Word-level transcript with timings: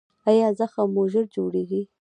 ایا 0.29 0.47
زخم 0.59 0.87
مو 0.95 1.03
ژر 1.11 1.25
جوړیږي؟ 1.35 1.81